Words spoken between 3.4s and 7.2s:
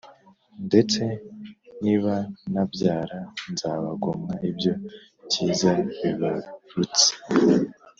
nzabagomwa ibyo byiza bibarutse.